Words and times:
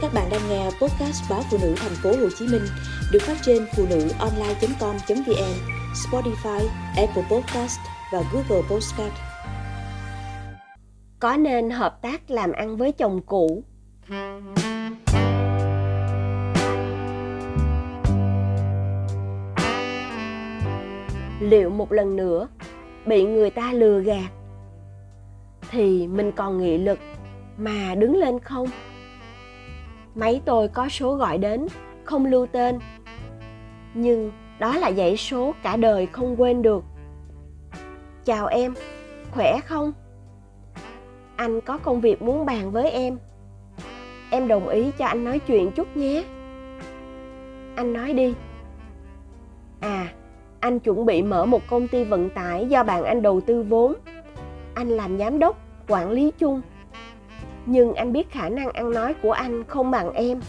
Các 0.00 0.14
bạn 0.14 0.28
đang 0.30 0.40
nghe 0.48 0.64
podcast 0.64 1.30
báo 1.30 1.42
phụ 1.50 1.58
nữ 1.62 1.74
thành 1.76 1.92
phố 2.02 2.10
Hồ 2.10 2.28
Chí 2.38 2.46
Minh 2.46 2.62
được 3.12 3.18
phát 3.22 3.36
trên 3.42 3.66
phụ 3.76 3.86
nữ 3.90 4.08
online.com.vn, 4.18 5.54
Spotify, 5.94 6.66
Apple 6.96 7.22
Podcast 7.30 7.78
và 8.12 8.22
Google 8.32 8.68
Podcast. 8.70 9.12
Có 11.20 11.36
nên 11.36 11.70
hợp 11.70 12.02
tác 12.02 12.30
làm 12.30 12.52
ăn 12.52 12.76
với 12.76 12.92
chồng 12.92 13.20
cũ? 13.26 13.64
Liệu 21.40 21.70
một 21.70 21.92
lần 21.92 22.16
nữa 22.16 22.48
bị 23.06 23.24
người 23.24 23.50
ta 23.50 23.72
lừa 23.72 24.00
gạt 24.00 24.30
thì 25.70 26.06
mình 26.06 26.32
còn 26.32 26.58
nghị 26.58 26.78
lực 26.78 26.98
mà 27.56 27.94
đứng 27.94 28.16
lên 28.16 28.40
không? 28.40 28.68
Máy 30.18 30.40
tôi 30.44 30.68
có 30.68 30.88
số 30.88 31.14
gọi 31.14 31.38
đến, 31.38 31.66
không 32.04 32.26
lưu 32.26 32.46
tên. 32.46 32.78
Nhưng 33.94 34.32
đó 34.58 34.76
là 34.76 34.92
dãy 34.92 35.16
số 35.16 35.54
cả 35.62 35.76
đời 35.76 36.06
không 36.06 36.40
quên 36.40 36.62
được. 36.62 36.84
Chào 38.24 38.46
em, 38.46 38.74
khỏe 39.30 39.60
không? 39.60 39.92
Anh 41.36 41.60
có 41.60 41.78
công 41.78 42.00
việc 42.00 42.22
muốn 42.22 42.46
bàn 42.46 42.70
với 42.70 42.90
em. 42.90 43.18
Em 44.30 44.48
đồng 44.48 44.68
ý 44.68 44.90
cho 44.98 45.06
anh 45.06 45.24
nói 45.24 45.38
chuyện 45.38 45.70
chút 45.70 45.96
nhé. 45.96 46.24
Anh 47.76 47.92
nói 47.92 48.12
đi. 48.12 48.34
À, 49.80 50.08
anh 50.60 50.78
chuẩn 50.78 51.06
bị 51.06 51.22
mở 51.22 51.46
một 51.46 51.62
công 51.68 51.88
ty 51.88 52.04
vận 52.04 52.30
tải 52.30 52.66
do 52.66 52.82
bạn 52.82 53.04
anh 53.04 53.22
đầu 53.22 53.40
tư 53.40 53.62
vốn. 53.62 53.94
Anh 54.74 54.88
làm 54.88 55.18
giám 55.18 55.38
đốc, 55.38 55.58
quản 55.88 56.10
lý 56.10 56.32
chung 56.38 56.60
nhưng 57.70 57.94
anh 57.94 58.12
biết 58.12 58.30
khả 58.30 58.48
năng 58.48 58.70
ăn 58.70 58.90
nói 58.90 59.14
của 59.22 59.32
anh 59.32 59.64
không 59.64 59.90
bằng 59.90 60.12
em. 60.12 60.40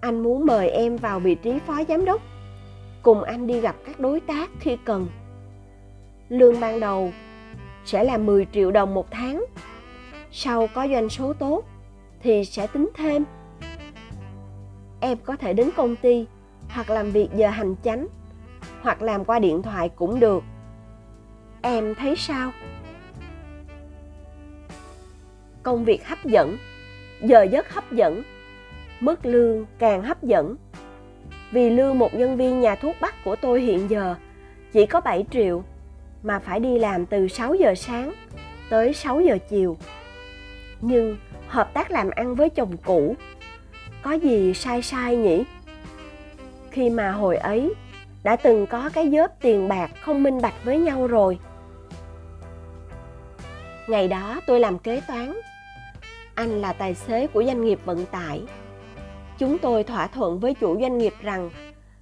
Anh 0.00 0.22
muốn 0.22 0.46
mời 0.46 0.70
em 0.70 0.96
vào 0.96 1.20
vị 1.20 1.34
trí 1.34 1.58
phó 1.58 1.84
giám 1.88 2.04
đốc. 2.04 2.22
Cùng 3.02 3.22
anh 3.22 3.46
đi 3.46 3.60
gặp 3.60 3.76
các 3.86 4.00
đối 4.00 4.20
tác 4.20 4.50
khi 4.60 4.76
cần. 4.84 5.06
Lương 6.28 6.60
ban 6.60 6.80
đầu 6.80 7.12
sẽ 7.84 8.04
là 8.04 8.18
10 8.18 8.46
triệu 8.52 8.70
đồng 8.70 8.94
một 8.94 9.10
tháng. 9.10 9.44
Sau 10.30 10.68
có 10.74 10.88
doanh 10.88 11.08
số 11.08 11.32
tốt 11.32 11.64
thì 12.22 12.44
sẽ 12.44 12.66
tính 12.66 12.90
thêm. 12.94 13.24
Em 15.00 15.18
có 15.24 15.36
thể 15.36 15.52
đến 15.52 15.70
công 15.76 15.96
ty 15.96 16.26
hoặc 16.68 16.90
làm 16.90 17.10
việc 17.10 17.28
giờ 17.34 17.48
hành 17.48 17.74
chánh 17.84 18.06
hoặc 18.82 19.02
làm 19.02 19.24
qua 19.24 19.38
điện 19.38 19.62
thoại 19.62 19.88
cũng 19.96 20.20
được. 20.20 20.42
Em 21.62 21.94
thấy 21.94 22.16
sao? 22.16 22.50
Công 25.62 25.84
việc 25.84 26.06
hấp 26.06 26.24
dẫn, 26.24 26.56
giờ 27.20 27.42
giấc 27.42 27.74
hấp 27.74 27.92
dẫn, 27.92 28.22
mức 29.00 29.26
lương 29.26 29.66
càng 29.78 30.02
hấp 30.02 30.22
dẫn 30.22 30.56
vì 31.52 31.70
lương 31.70 31.98
một 31.98 32.14
nhân 32.14 32.36
viên 32.36 32.60
nhà 32.60 32.74
thuốc 32.74 32.96
bắc 33.00 33.24
của 33.24 33.36
tôi 33.36 33.60
hiện 33.60 33.90
giờ 33.90 34.14
chỉ 34.72 34.86
có 34.86 35.00
7 35.00 35.24
triệu 35.30 35.64
mà 36.22 36.38
phải 36.38 36.60
đi 36.60 36.78
làm 36.78 37.06
từ 37.06 37.28
6 37.28 37.54
giờ 37.54 37.74
sáng 37.74 38.12
tới 38.70 38.92
6 38.92 39.20
giờ 39.20 39.38
chiều. 39.48 39.76
Nhưng 40.80 41.16
hợp 41.48 41.74
tác 41.74 41.90
làm 41.90 42.10
ăn 42.10 42.34
với 42.34 42.50
chồng 42.50 42.76
cũ, 42.84 43.16
có 44.02 44.12
gì 44.12 44.54
sai 44.54 44.82
sai 44.82 45.16
nhỉ? 45.16 45.44
Khi 46.70 46.90
mà 46.90 47.10
hồi 47.10 47.36
ấy 47.36 47.74
đã 48.22 48.36
từng 48.36 48.66
có 48.66 48.90
cái 48.94 49.10
dớp 49.10 49.40
tiền 49.40 49.68
bạc 49.68 49.90
không 50.00 50.22
minh 50.22 50.40
bạch 50.42 50.64
với 50.64 50.78
nhau 50.78 51.06
rồi. 51.06 51.38
Ngày 53.86 54.08
đó 54.08 54.40
tôi 54.46 54.60
làm 54.60 54.78
kế 54.78 55.00
toán 55.08 55.34
anh 56.34 56.60
là 56.60 56.72
tài 56.72 56.94
xế 56.94 57.26
của 57.26 57.44
doanh 57.44 57.64
nghiệp 57.64 57.80
vận 57.84 58.06
tải. 58.06 58.42
Chúng 59.38 59.58
tôi 59.58 59.84
thỏa 59.84 60.06
thuận 60.06 60.40
với 60.40 60.54
chủ 60.54 60.80
doanh 60.80 60.98
nghiệp 60.98 61.14
rằng 61.20 61.50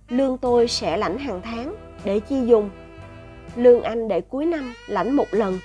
lương 0.09 0.39
tôi 0.39 0.69
sẽ 0.69 0.97
lãnh 0.97 1.19
hàng 1.19 1.41
tháng 1.43 1.75
để 2.05 2.21
chi 2.21 2.37
dùng. 2.47 2.71
Lương 3.57 3.83
anh 3.83 4.09
để 4.09 4.21
cuối 4.21 4.47
năm 4.47 4.75
lãnh 4.87 5.17
một 5.17 5.27
lần. 5.31 5.59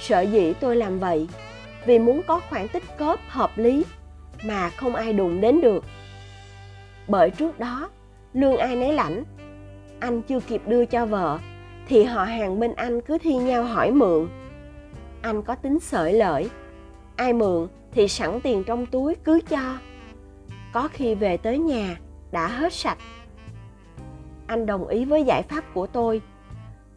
Sợ 0.00 0.20
dĩ 0.20 0.52
tôi 0.60 0.76
làm 0.76 0.98
vậy 0.98 1.28
vì 1.86 1.98
muốn 1.98 2.22
có 2.26 2.40
khoản 2.50 2.68
tích 2.68 2.84
cóp 2.98 3.20
hợp 3.28 3.50
lý 3.56 3.84
mà 4.44 4.70
không 4.70 4.94
ai 4.94 5.12
đụng 5.12 5.40
đến 5.40 5.60
được. 5.60 5.84
Bởi 7.08 7.30
trước 7.30 7.58
đó, 7.58 7.90
lương 8.32 8.56
ai 8.56 8.76
nấy 8.76 8.92
lãnh, 8.92 9.24
anh 10.00 10.22
chưa 10.22 10.40
kịp 10.40 10.62
đưa 10.66 10.84
cho 10.84 11.06
vợ 11.06 11.38
thì 11.88 12.04
họ 12.04 12.24
hàng 12.24 12.60
bên 12.60 12.74
anh 12.74 13.00
cứ 13.00 13.18
thi 13.18 13.34
nhau 13.34 13.64
hỏi 13.64 13.90
mượn. 13.90 14.28
Anh 15.22 15.42
có 15.42 15.54
tính 15.54 15.80
sợi 15.80 16.12
lợi 16.12 16.50
ai 17.16 17.32
mượn 17.32 17.68
thì 17.92 18.08
sẵn 18.08 18.40
tiền 18.40 18.64
trong 18.64 18.86
túi 18.86 19.14
cứ 19.14 19.40
cho 19.48 19.78
có 20.72 20.88
khi 20.92 21.14
về 21.14 21.36
tới 21.36 21.58
nhà 21.58 21.96
đã 22.32 22.46
hết 22.46 22.72
sạch 22.72 22.98
anh 24.46 24.66
đồng 24.66 24.88
ý 24.88 25.04
với 25.04 25.24
giải 25.24 25.42
pháp 25.42 25.64
của 25.74 25.86
tôi 25.86 26.22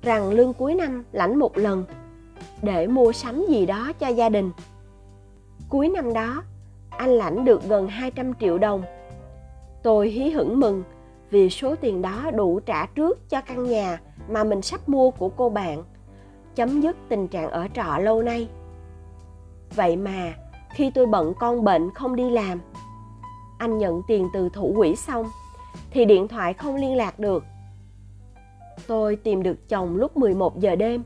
rằng 0.01 0.29
lương 0.29 0.53
cuối 0.53 0.75
năm 0.75 1.03
lãnh 1.11 1.39
một 1.39 1.57
lần 1.57 1.85
để 2.61 2.87
mua 2.87 3.11
sắm 3.11 3.45
gì 3.49 3.65
đó 3.65 3.91
cho 3.99 4.07
gia 4.07 4.29
đình. 4.29 4.51
Cuối 5.69 5.89
năm 5.89 6.13
đó, 6.13 6.43
anh 6.89 7.09
lãnh 7.09 7.45
được 7.45 7.63
gần 7.63 7.87
200 7.87 8.33
triệu 8.39 8.57
đồng. 8.57 8.83
Tôi 9.83 10.09
hí 10.09 10.29
hửng 10.29 10.59
mừng 10.59 10.83
vì 11.29 11.49
số 11.49 11.75
tiền 11.75 12.01
đó 12.01 12.31
đủ 12.35 12.59
trả 12.59 12.85
trước 12.85 13.29
cho 13.29 13.41
căn 13.41 13.63
nhà 13.63 14.01
mà 14.29 14.43
mình 14.43 14.61
sắp 14.61 14.89
mua 14.89 15.11
của 15.11 15.29
cô 15.29 15.49
bạn, 15.49 15.83
chấm 16.55 16.81
dứt 16.81 16.95
tình 17.09 17.27
trạng 17.27 17.49
ở 17.49 17.67
trọ 17.75 17.97
lâu 17.97 18.23
nay 18.23 18.47
vậy 19.79 19.95
mà, 19.95 20.33
khi 20.69 20.91
tôi 20.95 21.05
bận 21.05 21.33
con 21.39 21.63
bệnh 21.63 21.91
không 21.93 22.15
đi 22.15 22.29
làm, 22.29 22.61
anh 23.57 23.77
nhận 23.77 24.01
tiền 24.07 24.29
từ 24.33 24.49
thủ 24.53 24.73
quỹ 24.77 24.95
xong, 24.95 25.29
thì 25.91 26.05
điện 26.05 26.27
thoại 26.27 26.53
không 26.53 26.75
liên 26.75 26.95
lạc 26.95 27.19
được. 27.19 27.43
Tôi 28.87 29.15
tìm 29.15 29.43
được 29.43 29.69
chồng 29.69 29.95
lúc 29.95 30.17
11 30.17 30.59
giờ 30.59 30.75
đêm, 30.75 31.03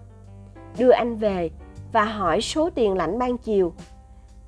đưa 0.77 0.91
anh 0.91 1.15
về 1.15 1.49
và 1.91 2.05
hỏi 2.05 2.41
số 2.41 2.69
tiền 2.69 2.97
lãnh 2.97 3.19
ban 3.19 3.37
chiều, 3.37 3.73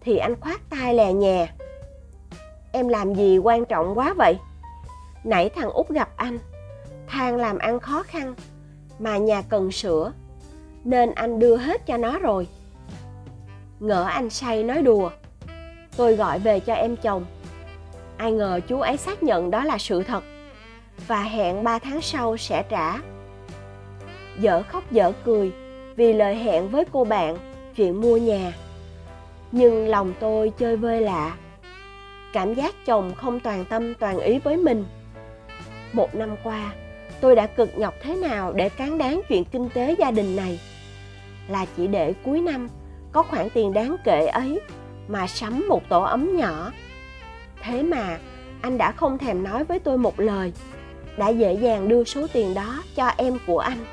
thì 0.01 0.17
anh 0.17 0.35
khoát 0.41 0.69
tay 0.69 0.93
lè 0.93 1.13
nhè. 1.13 1.47
Em 2.71 2.87
làm 2.87 3.15
gì 3.15 3.37
quan 3.37 3.65
trọng 3.65 3.97
quá 3.97 4.13
vậy? 4.17 4.37
Nãy 5.23 5.49
thằng 5.49 5.69
út 5.69 5.89
gặp 5.89 6.09
anh 6.15 6.39
than 7.07 7.35
làm 7.35 7.57
ăn 7.57 7.79
khó 7.79 8.03
khăn 8.03 8.35
mà 8.99 9.17
nhà 9.17 9.41
cần 9.41 9.71
sửa, 9.71 10.11
nên 10.83 11.11
anh 11.11 11.39
đưa 11.39 11.55
hết 11.55 11.85
cho 11.85 11.97
nó 11.97 12.19
rồi 12.19 12.47
ngỡ 13.87 14.03
anh 14.03 14.29
say 14.29 14.63
nói 14.63 14.81
đùa. 14.81 15.09
Tôi 15.97 16.15
gọi 16.15 16.39
về 16.39 16.59
cho 16.59 16.73
em 16.73 16.95
chồng. 16.95 17.25
Ai 18.17 18.31
ngờ 18.31 18.59
chú 18.67 18.79
ấy 18.79 18.97
xác 18.97 19.23
nhận 19.23 19.51
đó 19.51 19.63
là 19.63 19.77
sự 19.77 20.03
thật. 20.03 20.23
Và 21.07 21.21
hẹn 21.21 21.63
3 21.63 21.79
tháng 21.79 22.01
sau 22.01 22.37
sẽ 22.37 22.63
trả. 22.69 22.97
Dở 24.39 24.63
khóc 24.63 24.91
dở 24.91 25.11
cười 25.25 25.51
vì 25.95 26.13
lời 26.13 26.35
hẹn 26.35 26.69
với 26.69 26.85
cô 26.91 27.03
bạn 27.03 27.37
chuyện 27.75 28.01
mua 28.01 28.17
nhà. 28.17 28.53
Nhưng 29.51 29.87
lòng 29.87 30.13
tôi 30.19 30.51
chơi 30.57 30.77
vơi 30.77 31.01
lạ. 31.01 31.37
Cảm 32.33 32.53
giác 32.53 32.75
chồng 32.85 33.15
không 33.15 33.39
toàn 33.39 33.65
tâm 33.65 33.93
toàn 33.93 34.19
ý 34.19 34.39
với 34.39 34.57
mình. 34.57 34.85
Một 35.93 36.15
năm 36.15 36.35
qua, 36.43 36.73
tôi 37.21 37.35
đã 37.35 37.47
cực 37.47 37.77
nhọc 37.77 37.93
thế 38.01 38.15
nào 38.15 38.53
để 38.53 38.69
cán 38.69 38.97
đáng 38.97 39.21
chuyện 39.29 39.43
kinh 39.43 39.69
tế 39.69 39.95
gia 39.99 40.11
đình 40.11 40.35
này? 40.35 40.59
Là 41.47 41.65
chỉ 41.77 41.87
để 41.87 42.13
cuối 42.23 42.41
năm 42.41 42.69
có 43.15 43.23
khoản 43.23 43.49
tiền 43.53 43.73
đáng 43.73 43.95
kể 44.03 44.25
ấy 44.25 44.61
mà 45.07 45.27
sắm 45.27 45.65
một 45.69 45.89
tổ 45.89 46.01
ấm 46.01 46.37
nhỏ. 46.37 46.71
Thế 47.61 47.83
mà 47.83 48.19
anh 48.61 48.77
đã 48.77 48.91
không 48.91 49.17
thèm 49.17 49.43
nói 49.43 49.63
với 49.63 49.79
tôi 49.79 49.97
một 49.97 50.19
lời, 50.19 50.53
đã 51.17 51.29
dễ 51.29 51.53
dàng 51.53 51.87
đưa 51.87 52.03
số 52.03 52.27
tiền 52.33 52.53
đó 52.53 52.83
cho 52.95 53.07
em 53.17 53.37
của 53.47 53.59
anh. 53.59 53.85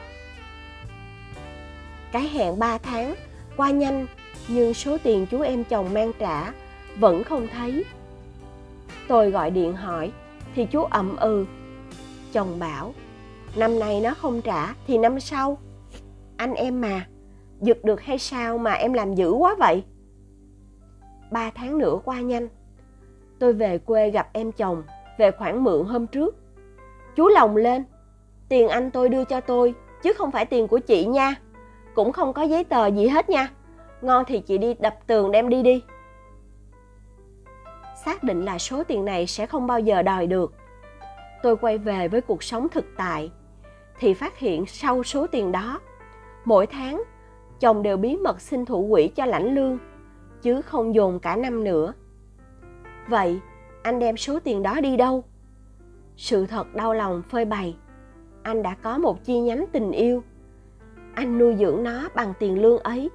Cái 2.12 2.22
hẹn 2.22 2.58
3 2.58 2.78
tháng, 2.78 3.14
qua 3.56 3.70
nhanh 3.70 4.06
nhưng 4.48 4.74
số 4.74 4.98
tiền 5.02 5.26
chú 5.30 5.40
em 5.40 5.64
chồng 5.64 5.94
mang 5.94 6.12
trả 6.18 6.52
vẫn 6.96 7.24
không 7.24 7.48
thấy. 7.48 7.84
Tôi 9.08 9.30
gọi 9.30 9.50
điện 9.50 9.74
hỏi 9.74 10.12
thì 10.54 10.66
chú 10.66 10.82
ậm 10.82 11.16
ừ. 11.16 11.46
Chồng 12.32 12.58
bảo, 12.58 12.94
năm 13.56 13.78
nay 13.78 14.00
nó 14.00 14.14
không 14.14 14.42
trả 14.42 14.74
thì 14.86 14.98
năm 14.98 15.20
sau. 15.20 15.58
Anh 16.36 16.54
em 16.54 16.80
mà 16.80 17.06
giật 17.62 17.84
được 17.84 18.00
hay 18.00 18.18
sao 18.18 18.58
mà 18.58 18.72
em 18.72 18.92
làm 18.92 19.14
dữ 19.14 19.30
quá 19.30 19.56
vậy? 19.58 19.84
Ba 21.30 21.50
tháng 21.54 21.78
nữa 21.78 21.98
qua 22.04 22.20
nhanh. 22.20 22.48
Tôi 23.38 23.52
về 23.52 23.78
quê 23.78 24.10
gặp 24.10 24.28
em 24.32 24.52
chồng 24.52 24.82
về 25.18 25.30
khoản 25.30 25.64
mượn 25.64 25.84
hôm 25.86 26.06
trước. 26.06 26.36
Chú 27.16 27.28
lòng 27.28 27.56
lên. 27.56 27.84
Tiền 28.48 28.68
anh 28.68 28.90
tôi 28.90 29.08
đưa 29.08 29.24
cho 29.24 29.40
tôi, 29.40 29.74
chứ 30.02 30.12
không 30.12 30.30
phải 30.30 30.46
tiền 30.46 30.68
của 30.68 30.78
chị 30.78 31.04
nha. 31.06 31.34
Cũng 31.94 32.12
không 32.12 32.32
có 32.32 32.42
giấy 32.42 32.64
tờ 32.64 32.86
gì 32.86 33.06
hết 33.06 33.30
nha. 33.30 33.48
Ngon 34.02 34.24
thì 34.26 34.40
chị 34.40 34.58
đi 34.58 34.74
đập 34.74 34.94
tường 35.06 35.30
đem 35.30 35.48
đi 35.48 35.62
đi. 35.62 35.82
Xác 38.04 38.22
định 38.22 38.44
là 38.44 38.58
số 38.58 38.84
tiền 38.84 39.04
này 39.04 39.26
sẽ 39.26 39.46
không 39.46 39.66
bao 39.66 39.80
giờ 39.80 40.02
đòi 40.02 40.26
được. 40.26 40.54
Tôi 41.42 41.56
quay 41.56 41.78
về 41.78 42.08
với 42.08 42.20
cuộc 42.20 42.42
sống 42.42 42.68
thực 42.68 42.84
tại, 42.96 43.30
thì 43.98 44.14
phát 44.14 44.38
hiện 44.38 44.66
sau 44.66 45.02
số 45.02 45.26
tiền 45.26 45.52
đó, 45.52 45.80
mỗi 46.44 46.66
tháng 46.66 47.02
chồng 47.62 47.82
đều 47.82 47.96
bí 47.96 48.16
mật 48.16 48.40
xin 48.40 48.64
thủ 48.64 48.88
quỹ 48.90 49.08
cho 49.08 49.26
lãnh 49.26 49.54
lương, 49.54 49.78
chứ 50.42 50.62
không 50.62 50.94
dồn 50.94 51.18
cả 51.18 51.36
năm 51.36 51.64
nữa. 51.64 51.92
Vậy, 53.08 53.40
anh 53.82 53.98
đem 53.98 54.16
số 54.16 54.38
tiền 54.44 54.62
đó 54.62 54.80
đi 54.80 54.96
đâu? 54.96 55.24
Sự 56.16 56.46
thật 56.46 56.74
đau 56.74 56.94
lòng 56.94 57.22
phơi 57.28 57.44
bày. 57.44 57.76
Anh 58.42 58.62
đã 58.62 58.74
có 58.82 58.98
một 58.98 59.24
chi 59.24 59.40
nhánh 59.40 59.64
tình 59.72 59.92
yêu. 59.92 60.22
Anh 61.14 61.38
nuôi 61.38 61.56
dưỡng 61.58 61.82
nó 61.82 62.08
bằng 62.14 62.32
tiền 62.38 62.62
lương 62.62 62.78
ấy. 62.78 63.10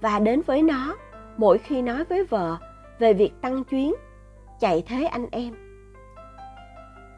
Và 0.00 0.18
đến 0.18 0.42
với 0.46 0.62
nó, 0.62 0.96
mỗi 1.36 1.58
khi 1.58 1.82
nói 1.82 2.04
với 2.04 2.24
vợ 2.24 2.56
về 2.98 3.14
việc 3.14 3.32
tăng 3.40 3.64
chuyến, 3.64 3.94
chạy 4.60 4.82
thế 4.86 5.04
anh 5.04 5.26
em. 5.32 5.54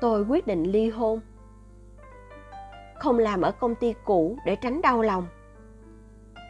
Tôi 0.00 0.22
quyết 0.22 0.46
định 0.46 0.62
ly 0.62 0.90
hôn. 0.90 1.20
Không 2.94 3.18
làm 3.18 3.42
ở 3.42 3.52
công 3.52 3.74
ty 3.74 3.94
cũ 4.04 4.38
để 4.46 4.56
tránh 4.56 4.82
đau 4.82 5.02
lòng 5.02 5.26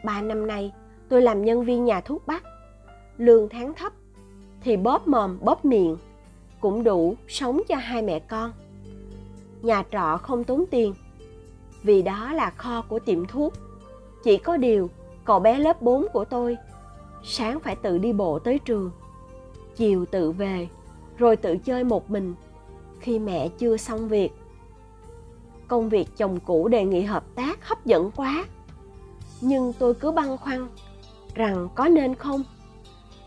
ba 0.03 0.21
năm 0.21 0.47
nay, 0.47 0.73
tôi 1.09 1.21
làm 1.21 1.45
nhân 1.45 1.63
viên 1.63 1.85
nhà 1.85 2.01
thuốc 2.01 2.27
bắc. 2.27 2.43
Lương 3.17 3.49
tháng 3.49 3.73
thấp, 3.73 3.93
thì 4.61 4.77
bóp 4.77 5.07
mồm, 5.07 5.37
bóp 5.41 5.65
miệng, 5.65 5.97
cũng 6.59 6.83
đủ 6.83 7.15
sống 7.27 7.61
cho 7.67 7.75
hai 7.75 8.01
mẹ 8.01 8.19
con. 8.19 8.51
Nhà 9.61 9.83
trọ 9.91 10.17
không 10.17 10.43
tốn 10.43 10.65
tiền, 10.71 10.93
vì 11.83 12.01
đó 12.01 12.33
là 12.33 12.49
kho 12.49 12.81
của 12.81 12.99
tiệm 12.99 13.25
thuốc. 13.25 13.53
Chỉ 14.23 14.37
có 14.37 14.57
điều, 14.57 14.89
cậu 15.25 15.39
bé 15.39 15.59
lớp 15.59 15.81
4 15.81 16.07
của 16.13 16.25
tôi, 16.25 16.57
sáng 17.23 17.59
phải 17.59 17.75
tự 17.75 17.97
đi 17.97 18.13
bộ 18.13 18.39
tới 18.39 18.59
trường, 18.59 18.91
chiều 19.75 20.05
tự 20.05 20.31
về, 20.31 20.67
rồi 21.17 21.35
tự 21.35 21.57
chơi 21.57 21.83
một 21.83 22.09
mình, 22.11 22.35
khi 22.99 23.19
mẹ 23.19 23.49
chưa 23.57 23.77
xong 23.77 24.07
việc. 24.07 24.31
Công 25.67 25.89
việc 25.89 26.07
chồng 26.17 26.39
cũ 26.45 26.67
đề 26.67 26.85
nghị 26.85 27.01
hợp 27.01 27.23
tác 27.35 27.67
hấp 27.67 27.85
dẫn 27.85 28.11
quá 28.15 28.45
nhưng 29.41 29.73
tôi 29.73 29.93
cứ 29.93 30.11
băn 30.11 30.37
khoăn 30.37 30.67
rằng 31.35 31.67
có 31.75 31.87
nên 31.87 32.15
không? 32.15 32.43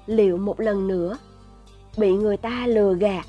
Liệu 0.06 0.36
một 0.36 0.60
lần 0.60 0.88
nữa 0.88 1.18
bị 1.98 2.12
người 2.12 2.36
ta 2.36 2.66
lừa 2.66 2.94
gạt 2.94 3.26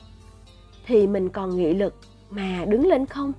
thì 0.85 1.07
mình 1.07 1.29
còn 1.29 1.57
nghị 1.57 1.73
lực 1.73 1.93
mà 2.29 2.65
đứng 2.67 2.87
lên 2.87 3.05
không? 3.05 3.33